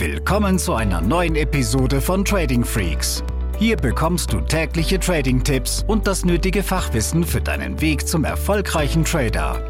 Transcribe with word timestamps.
Willkommen 0.00 0.58
zu 0.58 0.72
einer 0.72 1.02
neuen 1.02 1.36
Episode 1.36 2.00
von 2.00 2.24
Trading 2.24 2.64
Freaks. 2.64 3.22
Hier 3.58 3.76
bekommst 3.76 4.32
du 4.32 4.40
tägliche 4.40 4.98
Trading-Tipps 4.98 5.84
und 5.86 6.06
das 6.06 6.24
nötige 6.24 6.62
Fachwissen 6.62 7.22
für 7.22 7.42
deinen 7.42 7.82
Weg 7.82 8.08
zum 8.08 8.24
erfolgreichen 8.24 9.04
Trader. 9.04 9.62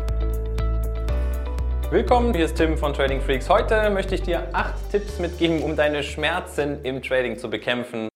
Willkommen, 1.90 2.33
hier 2.33 2.45
ist 2.45 2.56
Tim 2.56 2.79
von 2.79 2.95
Trading 2.95 3.21
Freaks. 3.21 3.49
Heute 3.49 3.90
möchte 3.90 4.15
ich 4.15 4.22
dir 4.22 4.47
acht 4.53 4.77
Tipps 4.93 5.19
mitgeben, 5.19 5.65
um 5.65 5.74
deine 5.74 6.04
Schmerzen 6.04 6.78
im 6.85 7.03
Trading 7.03 7.37
zu 7.37 7.51
bekämpfen. 7.51 8.08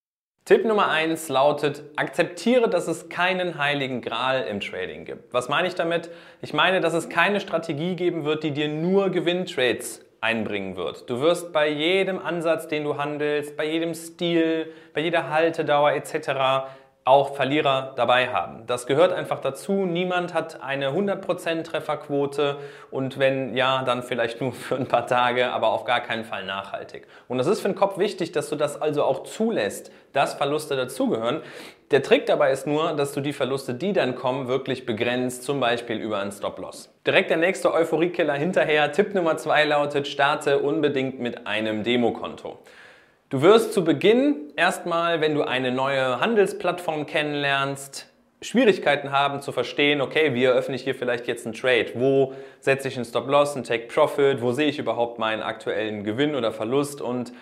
Tipp 0.45 0.65
Nummer 0.65 0.91
eins 0.91 1.29
lautet, 1.29 1.83
akzeptiere, 1.97 2.71
dass 2.71 2.87
es 2.87 3.09
keinen 3.09 3.59
heiligen 3.59 4.03
Gral 4.03 4.43
im 4.43 4.61
Trading 4.61 5.05
gibt. 5.05 5.35
Was 5.35 5.49
meine 5.49 5.67
ich 5.67 5.75
damit? 5.75 6.11
Ich 6.43 6.53
meine, 6.53 6.81
dass 6.81 6.95
es 6.95 7.09
keine 7.09 7.41
Strategie 7.41 7.97
geben 7.97 8.25
wird, 8.25 8.45
die 8.45 8.53
dir 8.53 8.69
nur 8.69 9.11
Gewinntrades 9.11 10.04
einbringen 10.25 10.77
wird. 10.77 11.09
Du 11.11 11.21
wirst 11.21 11.53
bei 11.53 11.69
jedem 11.69 12.19
Ansatz, 12.19 12.67
den 12.67 12.83
du 12.83 12.97
handelst, 12.97 13.57
bei 13.59 13.67
jedem 13.67 13.93
Stil, 13.95 14.73
bei 14.95 15.03
jeder 15.03 15.29
Haltedauer 15.29 15.93
etc. 15.93 16.71
auch 17.07 17.35
Verlierer 17.35 17.93
dabei 17.97 18.29
haben. 18.29 18.67
Das 18.67 18.87
gehört 18.87 19.13
einfach 19.13 19.41
dazu. 19.41 19.85
Niemand 19.85 20.33
hat 20.33 20.63
eine 20.63 20.89
100% 20.89 21.63
Trefferquote 21.63 22.57
und 22.91 23.19
wenn 23.19 23.55
ja, 23.55 23.83
dann 23.83 24.03
vielleicht 24.03 24.41
nur 24.41 24.53
für 24.55 24.77
ein 24.77 24.87
paar 24.87 25.07
Tage, 25.07 25.53
aber 25.53 25.69
auf 25.69 25.85
gar 25.85 26.01
keinen 26.01 26.25
Fall 26.25 26.47
nachhaltig. 26.47 27.07
Und 27.29 27.37
das 27.37 27.47
ist 27.47 27.61
für 27.61 27.69
den 27.69 27.75
Kopf 27.75 27.99
wichtig, 27.99 28.33
dass 28.33 28.49
du 28.49 28.57
das 28.57 28.81
also 28.81 29.05
auch 29.05 29.25
zulässt, 29.25 29.93
dass 30.15 30.35
Verluste 30.35 30.77
dazugehören. 30.77 31.43
Der 31.91 32.03
Trick 32.03 32.25
dabei 32.25 32.51
ist 32.51 32.67
nur, 32.67 32.95
dass 32.95 33.13
du 33.13 33.21
die 33.21 33.35
Verluste, 33.35 33.75
die 33.75 33.93
dann 33.93 34.15
kommen, 34.15 34.49
wirklich 34.49 34.87
begrenzt, 34.87 35.43
zum 35.43 35.61
Beispiel 35.61 35.99
über 35.99 36.19
einen 36.19 36.33
Stop-Loss. 36.33 36.91
Direkt 37.07 37.29
der 37.29 37.37
nächste 37.37 37.75
Euphoriekiller 37.75 38.33
hinterher. 38.33 38.91
Tipp 38.93 39.15
Nummer 39.15 39.37
zwei 39.37 39.65
lautet, 39.65 40.09
starte 40.09 40.61
unbedingt 40.61 41.21
mit 41.21 41.47
einem 41.47 41.85
Demokonto. 41.85 42.59
Du 43.35 43.43
wirst 43.43 43.73
zu 43.73 43.83
Beginn 43.83 44.53
erstmal, 44.55 45.21
wenn 45.21 45.35
du 45.35 45.43
eine 45.43 45.73
neue 45.73 46.21
Handelsplattform 46.21 47.05
kennenlernst, 47.05 48.09
Schwierigkeiten 48.41 49.11
haben 49.11 49.43
zu 49.43 49.51
verstehen, 49.51 50.01
okay, 50.01 50.35
wie 50.35 50.45
eröffne 50.45 50.77
ich 50.77 50.85
hier 50.85 50.95
vielleicht 50.95 51.27
jetzt 51.27 51.45
einen 51.45 51.53
Trade? 51.53 51.87
Wo 51.95 52.33
setze 52.61 52.87
ich 52.87 52.95
einen 52.95 53.05
Stop-Loss, 53.05 53.57
einen 53.57 53.65
Take-Profit? 53.65 54.41
Wo 54.41 54.53
sehe 54.53 54.69
ich 54.69 54.79
überhaupt 54.79 55.19
meinen 55.19 55.43
aktuellen 55.43 56.05
Gewinn 56.05 56.37
oder 56.37 56.53
Verlust? 56.53 57.01
Und 57.01 57.33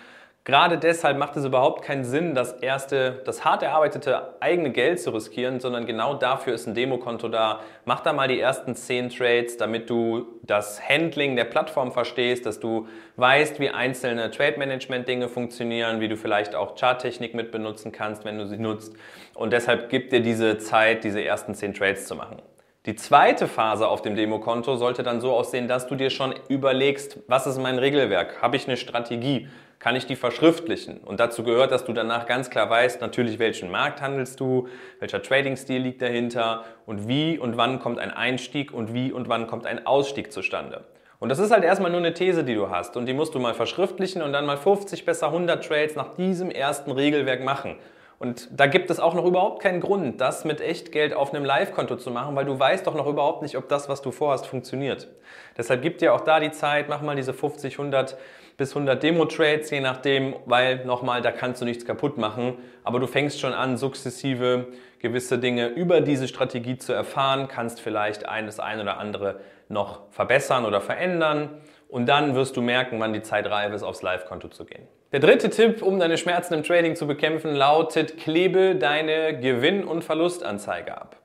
Gerade 0.45 0.77
deshalb 0.77 1.17
macht 1.17 1.37
es 1.37 1.45
überhaupt 1.45 1.83
keinen 1.83 2.03
Sinn, 2.03 2.35
das 2.35 2.51
erste, 2.51 3.21
das 3.23 3.45
hart 3.45 3.63
erarbeitete 3.63 4.41
eigene 4.41 4.71
Geld 4.71 4.99
zu 4.99 5.11
riskieren, 5.11 5.61
sondern 5.61 5.85
genau 5.85 6.15
dafür 6.15 6.53
ist 6.53 6.67
ein 6.67 6.75
Demokonto 6.75 7.29
da. 7.29 7.61
Mach 7.85 8.01
da 8.01 8.11
mal 8.11 8.27
die 8.27 8.41
ersten 8.41 8.75
10 8.75 9.07
Trades, 9.09 9.55
damit 9.55 9.89
du 9.89 10.27
das 10.41 10.81
Handling 10.85 11.37
der 11.37 11.45
Plattform 11.45 11.93
verstehst, 11.93 12.45
dass 12.45 12.59
du 12.59 12.89
weißt, 13.15 13.61
wie 13.61 13.69
einzelne 13.69 14.31
Trade 14.31 14.59
Management 14.59 15.07
Dinge 15.07 15.29
funktionieren, 15.29 16.01
wie 16.01 16.09
du 16.09 16.17
vielleicht 16.17 16.55
auch 16.55 16.75
Charttechnik 16.75 17.33
mit 17.33 17.53
benutzen 17.53 17.93
kannst, 17.93 18.25
wenn 18.25 18.37
du 18.37 18.45
sie 18.45 18.57
nutzt. 18.57 18.97
Und 19.35 19.53
deshalb 19.53 19.87
gibt 19.87 20.11
dir 20.11 20.19
diese 20.19 20.57
Zeit, 20.57 21.05
diese 21.05 21.23
ersten 21.23 21.55
10 21.55 21.73
Trades 21.73 22.05
zu 22.05 22.15
machen. 22.15 22.41
Die 22.85 22.95
zweite 22.95 23.47
Phase 23.47 23.87
auf 23.87 24.01
dem 24.01 24.15
Demokonto 24.15 24.75
sollte 24.75 25.03
dann 25.03 25.21
so 25.21 25.31
aussehen, 25.31 25.69
dass 25.69 25.87
du 25.87 25.95
dir 25.95 26.09
schon 26.09 26.33
überlegst, 26.49 27.19
was 27.27 27.47
ist 27.47 27.57
mein 27.57 27.79
Regelwerk? 27.79 28.41
Habe 28.41 28.57
ich 28.57 28.67
eine 28.67 28.77
Strategie? 28.77 29.47
kann 29.83 29.97
ich 29.97 30.05
die 30.05 30.15
verschriftlichen. 30.15 30.99
Und 30.99 31.19
dazu 31.19 31.43
gehört, 31.43 31.71
dass 31.71 31.83
du 31.83 31.91
danach 31.91 32.25
ganz 32.25 32.49
klar 32.49 32.69
weißt, 32.69 33.01
natürlich 33.01 33.37
welchen 33.37 33.69
Markt 33.69 34.01
handelst 34.01 34.39
du, 34.39 34.69
welcher 35.01 35.21
Trading-Stil 35.21 35.81
liegt 35.81 36.01
dahinter 36.01 36.63
und 36.85 37.09
wie 37.09 37.37
und 37.37 37.57
wann 37.57 37.79
kommt 37.79 37.99
ein 37.99 38.11
Einstieg 38.11 38.73
und 38.73 38.93
wie 38.93 39.11
und 39.11 39.27
wann 39.27 39.45
kommt 39.45 39.65
ein 39.65 39.85
Ausstieg 39.85 40.31
zustande. 40.31 40.85
Und 41.19 41.27
das 41.27 41.39
ist 41.39 41.51
halt 41.51 41.65
erstmal 41.65 41.91
nur 41.91 41.99
eine 41.99 42.13
These, 42.13 42.45
die 42.45 42.55
du 42.55 42.69
hast 42.69 42.95
und 42.95 43.07
die 43.07 43.13
musst 43.13 43.35
du 43.35 43.39
mal 43.39 43.53
verschriftlichen 43.53 44.21
und 44.21 44.31
dann 44.31 44.45
mal 44.45 44.55
50, 44.55 45.03
besser 45.03 45.27
100 45.27 45.61
Trades 45.67 45.97
nach 45.97 46.15
diesem 46.15 46.49
ersten 46.49 46.91
Regelwerk 46.91 47.43
machen. 47.43 47.75
Und 48.23 48.47
da 48.57 48.67
gibt 48.67 48.89
es 48.89 49.01
auch 49.01 49.15
noch 49.15 49.25
überhaupt 49.25 49.61
keinen 49.61 49.81
Grund, 49.81 50.21
das 50.21 50.45
mit 50.45 50.61
Echtgeld 50.61 51.13
auf 51.13 51.33
einem 51.33 51.43
Live-Konto 51.43 51.97
zu 51.97 52.09
machen, 52.09 52.37
weil 52.37 52.45
du 52.45 52.57
weißt 52.57 52.87
doch 52.87 52.95
noch 52.95 53.05
überhaupt 53.05 53.41
nicht, 53.41 53.57
ob 53.57 53.67
das, 53.67 53.89
was 53.89 54.01
du 54.01 54.11
vorhast, 54.11 54.47
funktioniert. 54.47 55.09
Deshalb 55.57 55.81
gib 55.81 55.97
dir 55.97 56.13
auch 56.13 56.21
da 56.21 56.39
die 56.39 56.51
Zeit, 56.51 56.87
mach 56.87 57.01
mal 57.01 57.17
diese 57.17 57.33
50, 57.33 57.77
100 57.77 58.15
bis 58.55 58.69
100 58.69 59.03
Demo-Trades, 59.03 59.69
je 59.71 59.81
nachdem, 59.81 60.37
weil 60.45 60.85
nochmal, 60.85 61.21
da 61.21 61.33
kannst 61.33 61.59
du 61.59 61.65
nichts 61.65 61.85
kaputt 61.85 62.17
machen. 62.17 62.59
Aber 62.85 63.01
du 63.01 63.07
fängst 63.07 63.41
schon 63.41 63.51
an, 63.51 63.75
sukzessive 63.75 64.67
gewisse 64.99 65.37
Dinge 65.37 65.67
über 65.67 65.99
diese 65.99 66.29
Strategie 66.29 66.77
zu 66.77 66.93
erfahren, 66.93 67.49
kannst 67.49 67.81
vielleicht 67.81 68.29
ein, 68.29 68.45
das 68.45 68.61
ein 68.61 68.79
oder 68.79 68.99
andere 68.99 69.41
noch 69.67 69.99
verbessern 70.11 70.63
oder 70.63 70.79
verändern. 70.79 71.49
Und 71.93 72.07
dann 72.07 72.33
wirst 72.33 72.57
du 72.57 72.61
merken, 72.61 72.99
wann 72.99 73.13
die 73.13 73.21
Zeit 73.21 73.45
reif 73.45 73.71
ist, 73.71 73.83
aufs 73.83 74.01
Live-Konto 74.01 74.47
zu 74.47 74.65
gehen. 74.65 74.87
Der 75.11 75.19
dritte 75.19 75.51
Tipp, 75.51 75.83
um 75.83 75.99
deine 75.99 76.17
Schmerzen 76.17 76.55
im 76.55 76.63
Trading 76.63 76.95
zu 76.95 77.05
bekämpfen, 77.05 77.53
lautet, 77.53 78.17
klebe 78.17 78.73
deine 78.73 79.39
Gewinn- 79.39 79.83
und 79.83 80.03
Verlustanzeige 80.03 80.97
ab. 80.97 81.17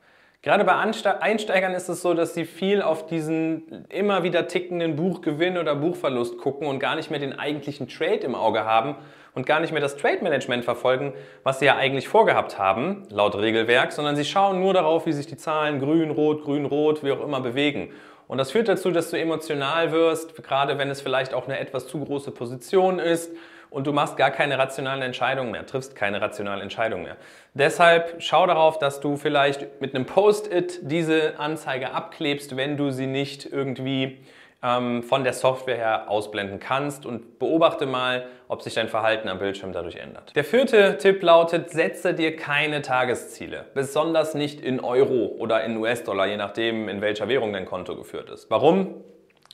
Gerade 0.43 0.65
bei 0.65 0.75
Einsteigern 0.75 1.73
ist 1.73 1.89
es 1.89 2.03
so, 2.03 2.13
dass 2.13 2.35
sie 2.35 2.45
viel 2.45 2.83
auf 2.83 3.07
diesen 3.07 3.87
immer 3.89 4.21
wieder 4.21 4.47
tickenden 4.47 4.95
Buchgewinn 4.95 5.57
oder 5.57 5.73
Buchverlust 5.73 6.37
gucken 6.37 6.67
und 6.67 6.77
gar 6.77 6.95
nicht 6.95 7.09
mehr 7.09 7.19
den 7.19 7.39
eigentlichen 7.39 7.87
Trade 7.87 8.19
im 8.19 8.35
Auge 8.35 8.63
haben 8.63 8.95
und 9.33 9.47
gar 9.47 9.61
nicht 9.61 9.73
mehr 9.73 9.81
das 9.81 9.97
Trade 9.97 10.19
Management 10.21 10.65
verfolgen, 10.65 11.13
was 11.41 11.57
sie 11.57 11.65
ja 11.65 11.77
eigentlich 11.77 12.07
vorgehabt 12.07 12.59
haben, 12.59 13.07
laut 13.09 13.35
Regelwerk, 13.35 13.91
sondern 13.91 14.15
sie 14.15 14.23
schauen 14.23 14.59
nur 14.59 14.75
darauf, 14.75 15.07
wie 15.07 15.13
sich 15.13 15.25
die 15.25 15.37
Zahlen 15.37 15.79
grün, 15.79 16.11
rot, 16.11 16.43
grün, 16.43 16.65
rot, 16.65 17.03
wie 17.03 17.11
auch 17.11 17.21
immer 17.21 17.41
bewegen. 17.41 17.89
Und 18.29 18.37
das 18.37 18.51
führt 18.51 18.67
dazu, 18.67 18.91
dass 18.91 19.09
du 19.09 19.17
emotional 19.17 19.91
wirst, 19.91 20.35
gerade 20.43 20.77
wenn 20.77 20.91
es 20.91 21.01
vielleicht 21.01 21.33
auch 21.33 21.45
eine 21.45 21.57
etwas 21.57 21.87
zu 21.87 21.99
große 21.99 22.29
Position 22.29 22.99
ist 22.99 23.31
und 23.71 23.87
du 23.87 23.91
machst 23.91 24.17
gar 24.17 24.29
keine 24.29 24.59
rationalen 24.59 25.01
Entscheidungen 25.01 25.49
mehr, 25.49 25.65
triffst 25.65 25.95
keine 25.95 26.21
rationalen 26.21 26.61
Entscheidungen 26.61 27.05
mehr. 27.05 27.17
Deshalb 27.55 28.17
schau 28.19 28.45
darauf, 28.45 28.77
dass 28.77 28.99
du 28.99 29.17
vielleicht 29.17 29.81
mit 29.81 29.95
einem 29.95 30.05
Post-it 30.05 30.79
diese 30.83 31.39
Anzeige 31.39 31.91
abklebst, 31.91 32.55
wenn 32.55 32.77
du 32.77 32.91
sie 32.91 33.07
nicht 33.07 33.51
irgendwie 33.51 34.19
ähm, 34.61 35.03
von 35.03 35.23
der 35.23 35.33
Software 35.33 35.77
her 35.77 36.09
ausblenden 36.09 36.59
kannst 36.59 37.05
und 37.05 37.39
beobachte 37.39 37.85
mal, 37.85 38.27
ob 38.47 38.61
sich 38.61 38.73
dein 38.73 38.89
Verhalten 38.89 39.29
am 39.29 39.39
Bildschirm 39.39 39.71
dadurch 39.71 39.95
ändert. 39.95 40.35
Der 40.35 40.43
vierte 40.43 40.97
Tipp 40.97 41.23
lautet, 41.23 41.69
setze 41.69 42.13
dir 42.13 42.35
keine 42.35 42.81
Tagesziele, 42.81 43.65
besonders 43.73 44.33
nicht 44.33 44.59
in 44.59 44.79
Euro 44.79 45.27
oder 45.37 45.63
in 45.63 45.77
US-Dollar, 45.77 46.27
je 46.27 46.37
nachdem, 46.37 46.89
in 46.89 47.01
welcher 47.01 47.27
Währung 47.29 47.53
dein 47.53 47.65
Konto 47.65 47.95
geführt 47.95 48.29
ist. 48.29 48.49
Warum? 48.49 48.95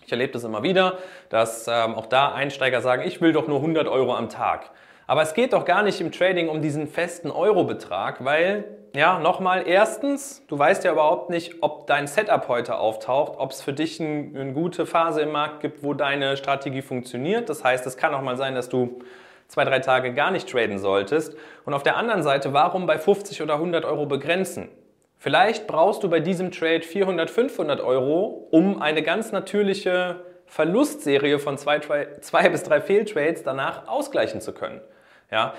Ich 0.05 0.11
erlebe 0.11 0.33
das 0.33 0.43
immer 0.43 0.61
wieder, 0.61 0.99
dass 1.29 1.67
ähm, 1.67 1.95
auch 1.95 2.05
da 2.05 2.31
Einsteiger 2.31 2.81
sagen, 2.81 3.03
ich 3.07 3.21
will 3.21 3.33
doch 3.33 3.47
nur 3.47 3.57
100 3.57 3.87
Euro 3.87 4.15
am 4.15 4.29
Tag. 4.29 4.69
Aber 5.07 5.21
es 5.21 5.33
geht 5.33 5.53
doch 5.53 5.65
gar 5.65 5.83
nicht 5.83 6.01
im 6.01 6.11
Trading 6.11 6.49
um 6.49 6.61
diesen 6.61 6.87
festen 6.87 7.29
Eurobetrag, 7.29 8.25
weil, 8.25 8.63
ja, 8.95 9.19
nochmal, 9.19 9.63
erstens, 9.67 10.43
du 10.47 10.57
weißt 10.57 10.83
ja 10.83 10.93
überhaupt 10.93 11.29
nicht, 11.29 11.61
ob 11.61 11.85
dein 11.85 12.07
Setup 12.07 12.47
heute 12.47 12.77
auftaucht, 12.77 13.33
ob 13.37 13.51
es 13.51 13.61
für 13.61 13.73
dich 13.73 13.99
ein, 13.99 14.35
eine 14.35 14.53
gute 14.53 14.85
Phase 14.85 15.21
im 15.21 15.31
Markt 15.31 15.59
gibt, 15.59 15.83
wo 15.83 15.93
deine 15.93 16.37
Strategie 16.37 16.81
funktioniert. 16.81 17.49
Das 17.49 17.63
heißt, 17.63 17.85
es 17.85 17.97
kann 17.97 18.15
auch 18.15 18.21
mal 18.21 18.37
sein, 18.37 18.55
dass 18.55 18.67
du 18.67 18.99
zwei, 19.47 19.63
drei 19.63 19.79
Tage 19.79 20.13
gar 20.13 20.31
nicht 20.31 20.49
traden 20.49 20.79
solltest. 20.79 21.35
Und 21.65 21.75
auf 21.75 21.83
der 21.83 21.97
anderen 21.97 22.23
Seite, 22.23 22.53
warum 22.53 22.87
bei 22.87 22.97
50 22.97 23.43
oder 23.43 23.55
100 23.55 23.85
Euro 23.85 24.07
begrenzen? 24.07 24.69
Vielleicht 25.17 25.67
brauchst 25.67 26.03
du 26.03 26.09
bei 26.09 26.19
diesem 26.19 26.51
Trade 26.51 26.81
400, 26.81 27.29
500 27.29 27.79
Euro, 27.79 28.47
um 28.51 28.81
eine 28.81 29.01
ganz 29.01 29.31
natürliche 29.31 30.21
Verlustserie 30.55 31.37
von 31.37 31.57
zwei, 31.57 31.81
zwei 32.21 32.47
bis 32.47 32.63
drei 32.63 32.79
Fehltrades 32.79 33.43
danach 33.43 33.89
ausgleichen 33.89 34.39
zu 34.39 34.53
können. 34.53 34.79
Ja? 35.29 35.53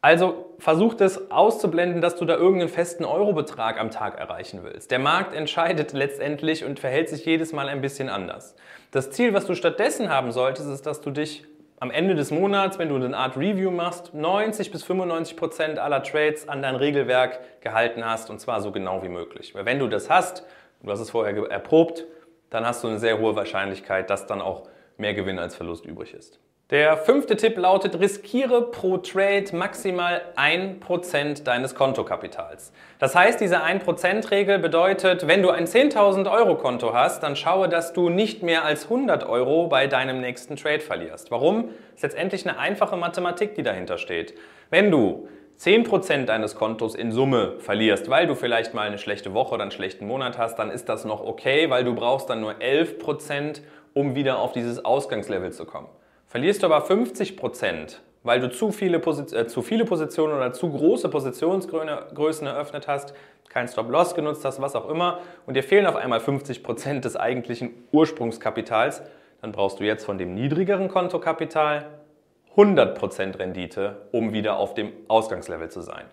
Also 0.00 0.56
versuch 0.58 0.94
das 0.94 1.30
auszublenden, 1.30 2.00
dass 2.00 2.16
du 2.16 2.24
da 2.24 2.34
irgendeinen 2.34 2.68
festen 2.68 3.04
Eurobetrag 3.04 3.78
am 3.78 3.92
Tag 3.92 4.18
erreichen 4.18 4.64
willst. 4.64 4.90
Der 4.90 4.98
Markt 4.98 5.36
entscheidet 5.36 5.92
letztendlich 5.92 6.64
und 6.64 6.80
verhält 6.80 7.10
sich 7.10 7.24
jedes 7.24 7.52
Mal 7.52 7.68
ein 7.68 7.80
bisschen 7.80 8.08
anders. 8.08 8.56
Das 8.90 9.12
Ziel, 9.12 9.34
was 9.34 9.46
du 9.46 9.54
stattdessen 9.54 10.08
haben 10.08 10.32
solltest, 10.32 10.68
ist, 10.68 10.84
dass 10.84 11.00
du 11.00 11.12
dich 11.12 11.44
am 11.78 11.92
Ende 11.92 12.16
des 12.16 12.32
Monats, 12.32 12.76
wenn 12.76 12.88
du 12.88 12.96
eine 12.96 13.16
Art 13.16 13.36
Review 13.36 13.70
machst, 13.70 14.14
90 14.14 14.72
bis 14.72 14.82
95 14.82 15.36
Prozent 15.36 15.78
aller 15.78 16.02
Trades 16.02 16.48
an 16.48 16.60
dein 16.60 16.74
Regelwerk 16.74 17.38
gehalten 17.60 18.04
hast 18.04 18.30
und 18.30 18.40
zwar 18.40 18.60
so 18.62 18.72
genau 18.72 19.04
wie 19.04 19.08
möglich. 19.10 19.54
Weil 19.54 19.64
wenn 19.64 19.78
du 19.78 19.86
das 19.86 20.10
hast, 20.10 20.44
du 20.82 20.90
hast 20.90 20.98
es 20.98 21.10
vorher 21.10 21.36
erprobt, 21.48 22.04
dann 22.50 22.66
hast 22.66 22.84
du 22.84 22.88
eine 22.88 22.98
sehr 22.98 23.18
hohe 23.18 23.36
Wahrscheinlichkeit, 23.36 24.10
dass 24.10 24.26
dann 24.26 24.40
auch 24.40 24.68
mehr 24.96 25.14
Gewinn 25.14 25.38
als 25.38 25.56
Verlust 25.56 25.86
übrig 25.86 26.14
ist. 26.14 26.38
Der 26.70 26.96
fünfte 26.96 27.34
Tipp 27.34 27.58
lautet, 27.58 27.98
riskiere 27.98 28.70
pro 28.70 28.98
Trade 28.98 29.46
maximal 29.54 30.22
1% 30.36 31.42
deines 31.42 31.74
Kontokapitals. 31.74 32.72
Das 33.00 33.16
heißt, 33.16 33.40
diese 33.40 33.60
1%-Regel 33.60 34.60
bedeutet, 34.60 35.26
wenn 35.26 35.42
du 35.42 35.50
ein 35.50 35.66
10.000 35.66 36.30
Euro 36.30 36.54
Konto 36.56 36.94
hast, 36.94 37.24
dann 37.24 37.34
schaue, 37.34 37.68
dass 37.68 37.92
du 37.92 38.08
nicht 38.08 38.44
mehr 38.44 38.64
als 38.64 38.84
100 38.84 39.28
Euro 39.28 39.66
bei 39.66 39.88
deinem 39.88 40.20
nächsten 40.20 40.54
Trade 40.54 40.78
verlierst. 40.78 41.32
Warum? 41.32 41.70
Das 41.70 41.96
ist 41.96 42.02
letztendlich 42.02 42.48
eine 42.48 42.56
einfache 42.56 42.96
Mathematik, 42.96 43.56
die 43.56 43.64
dahinter 43.64 43.98
steht. 43.98 44.34
Wenn 44.70 44.92
du 44.92 45.26
10% 45.60 46.24
deines 46.24 46.54
Kontos 46.54 46.94
in 46.94 47.12
Summe 47.12 47.56
verlierst, 47.58 48.08
weil 48.08 48.26
du 48.26 48.34
vielleicht 48.34 48.72
mal 48.72 48.86
eine 48.86 48.96
schlechte 48.96 49.34
Woche 49.34 49.52
oder 49.54 49.62
einen 49.62 49.72
schlechten 49.72 50.06
Monat 50.06 50.38
hast, 50.38 50.58
dann 50.58 50.70
ist 50.70 50.88
das 50.88 51.04
noch 51.04 51.22
okay, 51.22 51.68
weil 51.68 51.84
du 51.84 51.94
brauchst 51.94 52.30
dann 52.30 52.40
nur 52.40 52.54
11%, 52.54 53.60
um 53.92 54.14
wieder 54.14 54.38
auf 54.38 54.52
dieses 54.52 54.82
Ausgangslevel 54.82 55.52
zu 55.52 55.66
kommen. 55.66 55.88
Verlierst 56.26 56.62
du 56.62 56.66
aber 56.66 56.80
50 56.80 57.36
Prozent, 57.36 58.00
weil 58.22 58.40
du 58.40 58.50
zu 58.50 58.72
viele, 58.72 58.96
äh, 58.96 59.46
zu 59.48 59.60
viele 59.60 59.84
Positionen 59.84 60.34
oder 60.34 60.54
zu 60.54 60.70
große 60.70 61.10
Positionsgrößen 61.10 62.46
eröffnet 62.46 62.88
hast, 62.88 63.12
kein 63.50 63.68
Stop-Loss 63.68 64.14
genutzt 64.14 64.46
hast, 64.46 64.62
was 64.62 64.74
auch 64.74 64.88
immer, 64.88 65.18
und 65.44 65.58
dir 65.58 65.62
fehlen 65.62 65.84
auf 65.84 65.96
einmal 65.96 66.20
50 66.20 66.62
Prozent 66.62 67.04
des 67.04 67.16
eigentlichen 67.16 67.72
Ursprungskapitals, 67.92 69.02
dann 69.42 69.52
brauchst 69.52 69.78
du 69.78 69.84
jetzt 69.84 70.06
von 70.06 70.16
dem 70.16 70.34
niedrigeren 70.34 70.88
Kontokapital 70.88 71.99
100% 72.56 73.38
Rendite, 73.38 74.08
um 74.12 74.32
wieder 74.32 74.58
auf 74.58 74.74
dem 74.74 74.92
Ausgangslevel 75.08 75.70
zu 75.70 75.80
sein. 75.82 76.04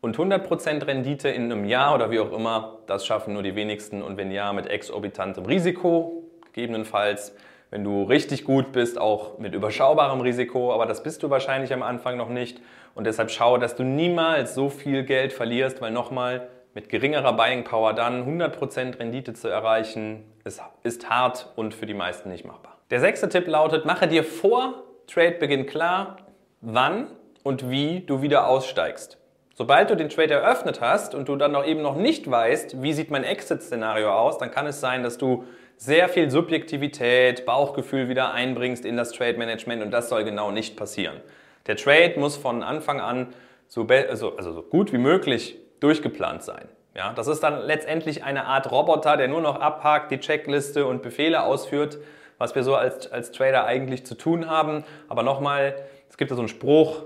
Und 0.00 0.16
100% 0.16 0.86
Rendite 0.86 1.28
in 1.28 1.44
einem 1.44 1.64
Jahr 1.64 1.94
oder 1.94 2.10
wie 2.10 2.20
auch 2.20 2.32
immer, 2.32 2.78
das 2.86 3.04
schaffen 3.04 3.34
nur 3.34 3.42
die 3.42 3.56
wenigsten 3.56 4.02
und 4.02 4.16
wenn 4.16 4.30
ja, 4.30 4.52
mit 4.52 4.68
exorbitantem 4.68 5.44
Risiko, 5.44 6.24
gegebenenfalls, 6.52 7.34
wenn 7.70 7.84
du 7.84 8.04
richtig 8.04 8.44
gut 8.44 8.72
bist, 8.72 8.98
auch 8.98 9.38
mit 9.38 9.54
überschaubarem 9.54 10.20
Risiko, 10.20 10.72
aber 10.72 10.86
das 10.86 11.02
bist 11.02 11.22
du 11.22 11.30
wahrscheinlich 11.30 11.72
am 11.72 11.82
Anfang 11.82 12.16
noch 12.16 12.28
nicht 12.28 12.60
und 12.94 13.06
deshalb 13.06 13.30
schaue, 13.30 13.58
dass 13.58 13.76
du 13.76 13.82
niemals 13.82 14.54
so 14.54 14.68
viel 14.68 15.04
Geld 15.04 15.32
verlierst, 15.32 15.80
weil 15.80 15.90
nochmal 15.90 16.48
mit 16.74 16.88
geringerer 16.88 17.32
Buying 17.32 17.64
Power 17.64 17.92
dann 17.92 18.24
100% 18.24 18.98
Rendite 18.98 19.34
zu 19.34 19.48
erreichen, 19.48 20.24
ist, 20.44 20.62
ist 20.84 21.10
hart 21.10 21.52
und 21.56 21.74
für 21.74 21.86
die 21.86 21.94
meisten 21.94 22.30
nicht 22.30 22.44
machbar. 22.44 22.78
Der 22.90 23.00
sechste 23.00 23.28
Tipp 23.28 23.48
lautet, 23.48 23.84
mache 23.84 24.06
dir 24.06 24.24
vor 24.24 24.84
Trade-Beginn 25.08 25.66
klar, 25.66 26.18
wann 26.60 27.08
und 27.42 27.70
wie 27.70 28.00
du 28.00 28.22
wieder 28.22 28.46
aussteigst. 28.46 29.18
Sobald 29.54 29.90
du 29.90 29.96
den 29.96 30.08
Trade 30.08 30.34
eröffnet 30.34 30.80
hast 30.80 31.14
und 31.14 31.28
du 31.28 31.34
dann 31.34 31.50
noch 31.50 31.66
eben 31.66 31.82
noch 31.82 31.96
nicht 31.96 32.30
weißt, 32.30 32.80
wie 32.80 32.92
sieht 32.92 33.10
mein 33.10 33.24
Exit-Szenario 33.24 34.12
aus, 34.12 34.38
dann 34.38 34.52
kann 34.52 34.66
es 34.66 34.80
sein, 34.80 35.02
dass 35.02 35.18
du 35.18 35.44
sehr 35.76 36.08
viel 36.08 36.30
Subjektivität, 36.30 37.44
Bauchgefühl 37.46 38.08
wieder 38.08 38.32
einbringst 38.32 38.84
in 38.84 38.96
das 38.96 39.10
Trade-Management 39.12 39.82
und 39.82 39.90
das 39.90 40.08
soll 40.08 40.24
genau 40.24 40.50
nicht 40.50 40.76
passieren. 40.76 41.20
Der 41.66 41.76
Trade 41.76 42.14
muss 42.18 42.36
von 42.36 42.62
Anfang 42.62 43.00
an 43.00 43.28
so, 43.66 43.86
also, 43.86 44.36
also 44.36 44.52
so 44.52 44.62
gut 44.62 44.92
wie 44.92 44.98
möglich 44.98 45.56
durchgeplant 45.80 46.42
sein. 46.42 46.68
Ja, 46.94 47.12
das 47.12 47.28
ist 47.28 47.42
dann 47.42 47.62
letztendlich 47.62 48.24
eine 48.24 48.46
Art 48.46 48.70
Roboter, 48.70 49.16
der 49.16 49.28
nur 49.28 49.40
noch 49.40 49.60
abhakt, 49.60 50.10
die 50.10 50.18
Checkliste 50.18 50.86
und 50.86 51.02
Befehle 51.02 51.42
ausführt, 51.44 51.98
was 52.38 52.54
wir 52.54 52.62
so 52.62 52.74
als, 52.74 53.10
als 53.12 53.32
Trader 53.32 53.66
eigentlich 53.66 54.06
zu 54.06 54.14
tun 54.14 54.48
haben. 54.48 54.84
Aber 55.08 55.22
nochmal, 55.22 55.74
es 56.08 56.16
gibt 56.16 56.30
da 56.30 56.34
so 56.34 56.40
einen 56.40 56.48
Spruch, 56.48 57.02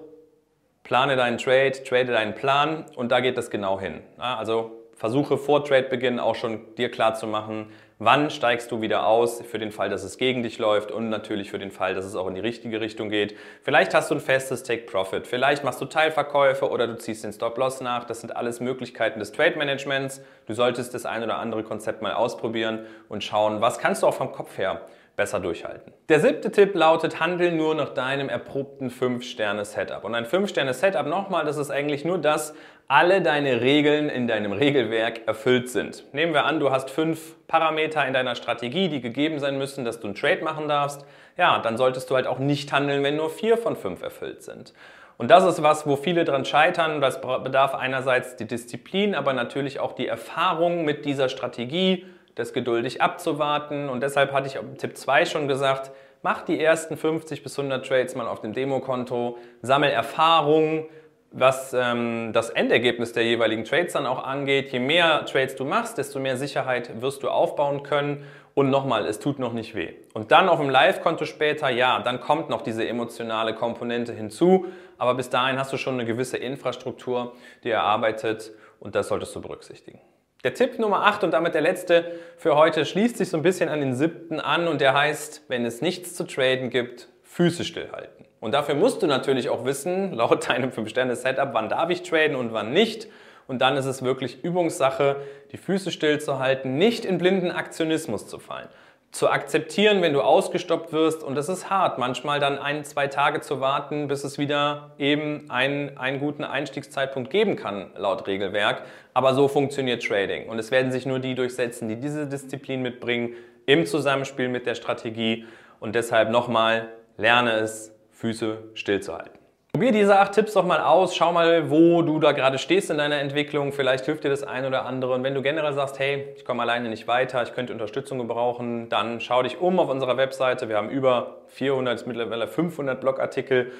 plane 0.84 1.16
deinen 1.16 1.38
Trade, 1.38 1.72
trade 1.84 2.12
deinen 2.12 2.34
Plan 2.34 2.86
und 2.96 3.10
da 3.10 3.20
geht 3.20 3.36
das 3.36 3.50
genau 3.50 3.80
hin. 3.80 4.00
Also 4.18 4.72
versuche 4.94 5.38
vor 5.38 5.64
Trade-Beginn 5.64 6.20
auch 6.20 6.34
schon 6.34 6.74
dir 6.76 6.90
klar 6.90 7.14
zu 7.14 7.26
machen, 7.26 7.72
wann 7.98 8.30
steigst 8.30 8.70
du 8.72 8.80
wieder 8.80 9.06
aus, 9.06 9.42
für 9.42 9.60
den 9.60 9.70
Fall, 9.70 9.88
dass 9.88 10.02
es 10.02 10.18
gegen 10.18 10.42
dich 10.42 10.58
läuft 10.58 10.90
und 10.90 11.08
natürlich 11.08 11.50
für 11.50 11.58
den 11.58 11.70
Fall, 11.70 11.94
dass 11.94 12.04
es 12.04 12.16
auch 12.16 12.26
in 12.26 12.34
die 12.34 12.40
richtige 12.40 12.80
Richtung 12.80 13.10
geht. 13.10 13.36
Vielleicht 13.62 13.94
hast 13.94 14.10
du 14.10 14.16
ein 14.16 14.20
festes 14.20 14.64
Take-Profit, 14.64 15.26
vielleicht 15.26 15.62
machst 15.62 15.80
du 15.80 15.84
Teilverkäufe 15.84 16.68
oder 16.68 16.88
du 16.88 16.96
ziehst 16.98 17.22
den 17.22 17.32
Stop-Loss 17.32 17.80
nach. 17.80 18.04
Das 18.04 18.20
sind 18.20 18.34
alles 18.34 18.60
Möglichkeiten 18.60 19.20
des 19.20 19.30
Trade-Managements. 19.30 20.20
Du 20.46 20.54
solltest 20.54 20.94
das 20.94 21.06
ein 21.06 21.22
oder 21.22 21.38
andere 21.38 21.62
Konzept 21.62 22.02
mal 22.02 22.12
ausprobieren 22.12 22.86
und 23.08 23.22
schauen, 23.22 23.60
was 23.60 23.78
kannst 23.78 24.02
du 24.02 24.08
auch 24.08 24.14
vom 24.14 24.32
Kopf 24.32 24.58
her 24.58 24.82
besser 25.16 25.40
durchhalten. 25.40 25.92
Der 26.08 26.20
siebte 26.20 26.50
Tipp 26.50 26.74
lautet, 26.74 27.20
handel 27.20 27.52
nur 27.52 27.74
nach 27.74 27.90
deinem 27.90 28.28
erprobten 28.28 28.90
5-Sterne-Setup. 28.90 30.04
Und 30.04 30.14
ein 30.14 30.24
5-Sterne-Setup, 30.24 31.06
nochmal, 31.06 31.44
das 31.44 31.58
ist 31.58 31.70
eigentlich 31.70 32.04
nur 32.04 32.18
das, 32.18 32.54
alle 32.88 33.22
deine 33.22 33.60
Regeln 33.60 34.08
in 34.08 34.26
deinem 34.26 34.52
Regelwerk 34.52 35.26
erfüllt 35.26 35.70
sind. 35.70 36.04
Nehmen 36.12 36.34
wir 36.34 36.44
an, 36.44 36.60
du 36.60 36.70
hast 36.70 36.90
fünf 36.90 37.36
Parameter 37.46 38.06
in 38.06 38.12
deiner 38.12 38.34
Strategie, 38.34 38.88
die 38.88 39.00
gegeben 39.00 39.38
sein 39.38 39.58
müssen, 39.58 39.84
dass 39.84 40.00
du 40.00 40.08
einen 40.08 40.14
Trade 40.14 40.42
machen 40.42 40.68
darfst. 40.68 41.04
Ja, 41.36 41.58
dann 41.58 41.76
solltest 41.76 42.10
du 42.10 42.16
halt 42.16 42.26
auch 42.26 42.38
nicht 42.38 42.72
handeln, 42.72 43.02
wenn 43.02 43.16
nur 43.16 43.30
vier 43.30 43.56
von 43.56 43.76
fünf 43.76 44.02
erfüllt 44.02 44.42
sind. 44.42 44.74
Und 45.18 45.30
das 45.30 45.44
ist 45.44 45.62
was, 45.62 45.86
wo 45.86 45.96
viele 45.96 46.24
dran 46.24 46.44
scheitern. 46.44 47.00
Das 47.00 47.20
bedarf 47.20 47.74
einerseits 47.74 48.36
die 48.36 48.46
Disziplin, 48.46 49.14
aber 49.14 49.32
natürlich 49.32 49.78
auch 49.78 49.92
die 49.92 50.08
Erfahrung 50.08 50.84
mit 50.84 51.04
dieser 51.04 51.28
Strategie, 51.28 52.06
das 52.34 52.52
geduldig 52.52 53.02
abzuwarten. 53.02 53.88
Und 53.88 54.02
deshalb 54.02 54.32
hatte 54.32 54.46
ich 54.46 54.56
im 54.56 54.78
Tipp 54.78 54.96
2 54.96 55.26
schon 55.26 55.48
gesagt, 55.48 55.90
mach 56.22 56.42
die 56.42 56.62
ersten 56.62 56.96
50 56.96 57.42
bis 57.42 57.58
100 57.58 57.86
Trades 57.86 58.14
mal 58.14 58.26
auf 58.26 58.40
dem 58.40 58.52
Demokonto, 58.52 59.38
sammel 59.60 59.90
Erfahrung, 59.90 60.86
was 61.30 61.72
ähm, 61.72 62.32
das 62.32 62.50
Endergebnis 62.50 63.12
der 63.12 63.24
jeweiligen 63.24 63.64
Trades 63.64 63.94
dann 63.94 64.06
auch 64.06 64.22
angeht. 64.22 64.70
Je 64.70 64.80
mehr 64.80 65.24
Trades 65.24 65.56
du 65.56 65.64
machst, 65.64 65.98
desto 65.98 66.20
mehr 66.20 66.36
Sicherheit 66.36 67.00
wirst 67.00 67.22
du 67.22 67.28
aufbauen 67.30 67.82
können. 67.82 68.24
Und 68.54 68.68
nochmal, 68.68 69.06
es 69.06 69.18
tut 69.18 69.38
noch 69.38 69.54
nicht 69.54 69.74
weh. 69.74 69.94
Und 70.12 70.30
dann 70.30 70.50
auf 70.50 70.60
dem 70.60 70.68
Live-Konto 70.68 71.24
später, 71.24 71.70
ja, 71.70 72.00
dann 72.00 72.20
kommt 72.20 72.50
noch 72.50 72.60
diese 72.60 72.86
emotionale 72.86 73.54
Komponente 73.54 74.12
hinzu. 74.12 74.66
Aber 74.98 75.14
bis 75.14 75.30
dahin 75.30 75.58
hast 75.58 75.72
du 75.72 75.78
schon 75.78 75.94
eine 75.94 76.04
gewisse 76.04 76.36
Infrastruktur, 76.36 77.32
die 77.64 77.70
erarbeitet 77.70 78.52
und 78.78 78.94
das 78.94 79.08
solltest 79.08 79.34
du 79.34 79.40
berücksichtigen. 79.40 80.00
Der 80.44 80.54
Tipp 80.54 80.80
Nummer 80.80 81.06
8 81.06 81.22
und 81.22 81.30
damit 81.30 81.54
der 81.54 81.60
letzte 81.60 82.04
für 82.36 82.56
heute 82.56 82.84
schließt 82.84 83.16
sich 83.16 83.30
so 83.30 83.36
ein 83.36 83.44
bisschen 83.44 83.68
an 83.68 83.78
den 83.78 83.94
siebten 83.94 84.40
an 84.40 84.66
und 84.66 84.80
der 84.80 84.92
heißt, 84.92 85.44
wenn 85.46 85.64
es 85.64 85.80
nichts 85.80 86.16
zu 86.16 86.24
traden 86.24 86.68
gibt, 86.68 87.06
Füße 87.22 87.62
stillhalten. 87.62 88.26
Und 88.40 88.52
dafür 88.52 88.74
musst 88.74 89.04
du 89.04 89.06
natürlich 89.06 89.50
auch 89.50 89.64
wissen, 89.64 90.12
laut 90.12 90.48
deinem 90.48 90.70
5-Sterne-Setup, 90.70 91.50
wann 91.52 91.68
darf 91.68 91.90
ich 91.90 92.02
traden 92.02 92.34
und 92.34 92.52
wann 92.52 92.72
nicht. 92.72 93.06
Und 93.46 93.60
dann 93.60 93.76
ist 93.76 93.84
es 93.84 94.02
wirklich 94.02 94.42
Übungssache, 94.42 95.16
die 95.52 95.58
Füße 95.58 95.92
stillzuhalten, 95.92 96.76
nicht 96.76 97.04
in 97.04 97.18
blinden 97.18 97.52
Aktionismus 97.52 98.26
zu 98.26 98.40
fallen 98.40 98.68
zu 99.12 99.28
akzeptieren, 99.28 100.00
wenn 100.00 100.14
du 100.14 100.22
ausgestoppt 100.22 100.92
wirst. 100.92 101.22
Und 101.22 101.36
es 101.36 101.48
ist 101.48 101.68
hart, 101.68 101.98
manchmal 101.98 102.40
dann 102.40 102.58
ein, 102.58 102.84
zwei 102.84 103.08
Tage 103.08 103.42
zu 103.42 103.60
warten, 103.60 104.08
bis 104.08 104.24
es 104.24 104.38
wieder 104.38 104.92
eben 104.98 105.50
einen, 105.50 105.98
einen 105.98 106.18
guten 106.18 106.44
Einstiegszeitpunkt 106.44 107.30
geben 107.30 107.56
kann, 107.56 107.90
laut 107.94 108.26
Regelwerk. 108.26 108.82
Aber 109.12 109.34
so 109.34 109.48
funktioniert 109.48 110.02
Trading. 110.02 110.48
Und 110.48 110.58
es 110.58 110.70
werden 110.70 110.90
sich 110.90 111.04
nur 111.04 111.18
die 111.18 111.34
durchsetzen, 111.34 111.88
die 111.88 111.96
diese 111.96 112.26
Disziplin 112.26 112.80
mitbringen, 112.80 113.34
im 113.66 113.84
Zusammenspiel 113.84 114.48
mit 114.48 114.66
der 114.66 114.74
Strategie. 114.74 115.44
Und 115.78 115.94
deshalb 115.94 116.30
nochmal, 116.30 116.88
lerne 117.18 117.52
es, 117.52 117.94
Füße 118.12 118.58
stillzuhalten. 118.74 119.41
Probier 119.74 119.92
diese 119.92 120.18
acht 120.18 120.32
Tipps 120.32 120.52
doch 120.52 120.66
mal 120.66 120.80
aus, 120.80 121.16
schau 121.16 121.32
mal, 121.32 121.70
wo 121.70 122.02
du 122.02 122.18
da 122.18 122.32
gerade 122.32 122.58
stehst 122.58 122.90
in 122.90 122.98
deiner 122.98 123.20
Entwicklung. 123.20 123.72
Vielleicht 123.72 124.04
hilft 124.04 124.22
dir 124.22 124.28
das 124.28 124.42
ein 124.42 124.66
oder 124.66 124.84
andere. 124.84 125.14
Und 125.14 125.24
wenn 125.24 125.34
du 125.34 125.40
generell 125.40 125.72
sagst, 125.72 125.98
hey, 125.98 126.26
ich 126.36 126.44
komme 126.44 126.60
alleine 126.60 126.90
nicht 126.90 127.08
weiter, 127.08 127.42
ich 127.42 127.54
könnte 127.54 127.72
Unterstützung 127.72 128.18
gebrauchen, 128.18 128.90
dann 128.90 129.18
schau 129.22 129.42
dich 129.42 129.62
um 129.62 129.80
auf 129.80 129.88
unserer 129.88 130.18
Webseite. 130.18 130.68
Wir 130.68 130.76
haben 130.76 130.90
über 130.90 131.38
400, 131.46 132.06
mittlerweile 132.06 132.48
500 132.48 133.00
Blogartikel, 133.00 133.72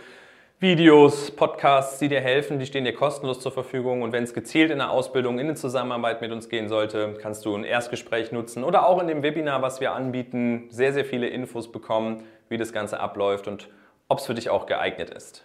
Videos, 0.60 1.30
Podcasts, 1.30 1.98
die 1.98 2.08
dir 2.08 2.22
helfen. 2.22 2.58
Die 2.58 2.64
stehen 2.64 2.86
dir 2.86 2.94
kostenlos 2.94 3.40
zur 3.40 3.52
Verfügung. 3.52 4.00
Und 4.00 4.12
wenn 4.12 4.24
es 4.24 4.32
gezielt 4.32 4.70
in 4.70 4.78
der 4.78 4.90
Ausbildung, 4.90 5.38
in 5.38 5.46
der 5.48 5.56
Zusammenarbeit 5.56 6.22
mit 6.22 6.32
uns 6.32 6.48
gehen 6.48 6.70
sollte, 6.70 7.18
kannst 7.20 7.44
du 7.44 7.54
ein 7.54 7.64
Erstgespräch 7.64 8.32
nutzen 8.32 8.64
oder 8.64 8.86
auch 8.86 8.98
in 8.98 9.08
dem 9.08 9.22
Webinar, 9.22 9.60
was 9.60 9.82
wir 9.82 9.92
anbieten, 9.92 10.68
sehr, 10.70 10.94
sehr 10.94 11.04
viele 11.04 11.28
Infos 11.28 11.70
bekommen, 11.70 12.22
wie 12.48 12.56
das 12.56 12.72
Ganze 12.72 12.98
abläuft 12.98 13.46
und 13.46 13.68
ob 14.08 14.20
es 14.20 14.24
für 14.24 14.34
dich 14.34 14.48
auch 14.48 14.64
geeignet 14.64 15.10
ist. 15.10 15.44